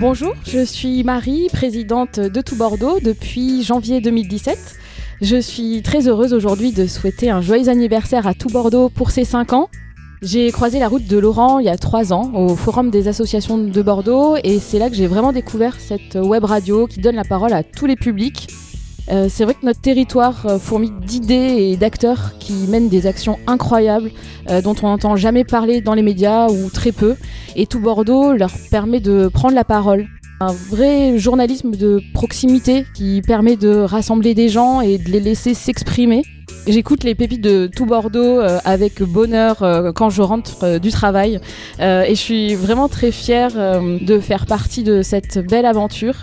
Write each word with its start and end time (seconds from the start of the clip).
Bonjour, 0.00 0.32
je 0.46 0.64
suis 0.64 1.04
Marie, 1.04 1.48
présidente 1.52 2.20
de 2.20 2.40
Tout 2.40 2.56
Bordeaux 2.56 3.00
depuis 3.00 3.62
janvier 3.62 4.00
2017. 4.00 4.58
Je 5.20 5.38
suis 5.38 5.82
très 5.82 6.08
heureuse 6.08 6.32
aujourd'hui 6.32 6.72
de 6.72 6.86
souhaiter 6.86 7.28
un 7.28 7.42
joyeux 7.42 7.68
anniversaire 7.68 8.26
à 8.26 8.32
Tout 8.32 8.48
Bordeaux 8.48 8.88
pour 8.88 9.10
ses 9.10 9.24
5 9.24 9.52
ans. 9.52 9.68
J'ai 10.22 10.50
croisé 10.52 10.78
la 10.78 10.88
route 10.88 11.06
de 11.06 11.18
Laurent 11.18 11.58
il 11.58 11.66
y 11.66 11.68
a 11.68 11.76
3 11.76 12.14
ans 12.14 12.32
au 12.32 12.56
Forum 12.56 12.88
des 12.88 13.08
associations 13.08 13.58
de 13.58 13.82
Bordeaux 13.82 14.36
et 14.42 14.58
c'est 14.58 14.78
là 14.78 14.88
que 14.88 14.96
j'ai 14.96 15.06
vraiment 15.06 15.34
découvert 15.34 15.78
cette 15.78 16.14
web 16.14 16.44
radio 16.44 16.86
qui 16.86 17.00
donne 17.00 17.16
la 17.16 17.24
parole 17.24 17.52
à 17.52 17.62
tous 17.62 17.84
les 17.84 17.96
publics. 17.96 18.48
Euh, 19.10 19.26
c'est 19.28 19.44
vrai 19.44 19.54
que 19.54 19.66
notre 19.66 19.80
territoire 19.80 20.46
euh, 20.46 20.58
fourmille 20.58 20.92
d'idées 21.04 21.70
et 21.72 21.76
d'acteurs 21.76 22.38
qui 22.38 22.52
mènent 22.68 22.88
des 22.88 23.06
actions 23.06 23.38
incroyables 23.46 24.10
euh, 24.48 24.62
dont 24.62 24.76
on 24.82 24.86
n'entend 24.86 25.16
jamais 25.16 25.42
parler 25.42 25.80
dans 25.80 25.94
les 25.94 26.02
médias 26.02 26.48
ou 26.48 26.70
très 26.70 26.92
peu. 26.92 27.16
Et 27.56 27.66
tout 27.66 27.80
Bordeaux 27.80 28.32
leur 28.32 28.52
permet 28.70 29.00
de 29.00 29.28
prendre 29.28 29.54
la 29.54 29.64
parole. 29.64 30.06
Un 30.40 30.52
vrai 30.52 31.18
journalisme 31.18 31.72
de 31.72 32.00
proximité 32.14 32.86
qui 32.94 33.20
permet 33.20 33.56
de 33.56 33.76
rassembler 33.76 34.34
des 34.34 34.48
gens 34.48 34.80
et 34.80 34.96
de 34.96 35.10
les 35.10 35.20
laisser 35.20 35.54
s'exprimer. 35.54 36.22
J'écoute 36.66 37.04
les 37.04 37.14
pépites 37.14 37.42
de 37.42 37.66
tout 37.66 37.84
Bordeaux 37.84 38.40
avec 38.64 39.02
bonheur 39.02 39.92
quand 39.94 40.08
je 40.08 40.22
rentre 40.22 40.78
du 40.78 40.90
travail 40.90 41.40
et 41.78 42.10
je 42.10 42.14
suis 42.14 42.54
vraiment 42.54 42.88
très 42.88 43.12
fière 43.12 43.50
de 43.80 44.18
faire 44.18 44.46
partie 44.46 44.82
de 44.82 45.02
cette 45.02 45.38
belle 45.38 45.66
aventure. 45.66 46.16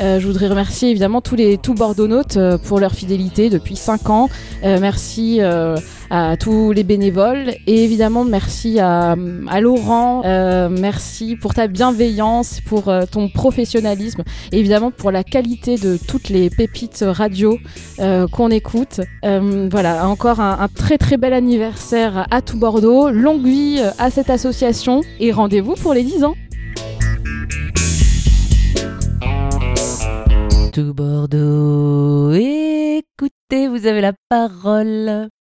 Euh, 0.00 0.20
je 0.20 0.26
voudrais 0.26 0.48
remercier 0.48 0.90
évidemment 0.90 1.20
tous 1.20 1.34
les 1.34 1.58
tout 1.58 1.74
Bordeaux-nautes 1.74 2.36
euh, 2.36 2.56
pour 2.56 2.78
leur 2.78 2.92
fidélité 2.92 3.50
depuis 3.50 3.76
5 3.76 4.10
ans. 4.10 4.28
Euh, 4.64 4.78
merci 4.80 5.40
à 6.10 6.36
tous 6.38 6.72
les 6.72 6.84
bénévoles 6.84 7.50
et 7.66 7.84
évidemment 7.84 8.24
merci 8.24 8.80
à, 8.80 9.14
à 9.48 9.60
Laurent. 9.60 10.22
merci 10.70 11.36
pour 11.36 11.52
ta 11.52 11.66
bienveillance, 11.66 12.60
pour 12.64 12.90
ton 13.10 13.28
professionnalisme 13.28 14.22
et 14.52 14.58
évidemment 14.58 14.90
pour 14.90 15.10
la 15.10 15.22
qualité 15.22 15.76
de 15.76 15.98
toutes 15.98 16.30
les 16.30 16.48
pépites 16.48 17.04
radio 17.06 17.58
qu'on 17.98 18.50
écoute. 18.50 19.00
voilà, 19.22 20.08
encore 20.08 20.40
un, 20.40 20.58
un, 20.60 20.68
très 20.68 20.96
très 20.96 21.18
bel 21.18 21.34
anniversaire 21.34 22.26
à 22.30 22.40
tout 22.40 22.58
Bordeaux. 22.58 23.10
Longue 23.10 23.44
vie 23.44 23.80
à 23.98 24.10
cette 24.10 24.30
association 24.30 25.02
et 25.20 25.30
rendez-vous 25.30 25.74
pour 25.74 25.92
les 25.92 26.02
10 26.02 26.24
ans. 26.24 26.34
Tout 30.78 30.94
Bordeaux, 30.94 32.30
écoutez, 32.30 33.66
vous 33.66 33.84
avez 33.86 34.00
la 34.00 34.12
parole. 34.28 35.28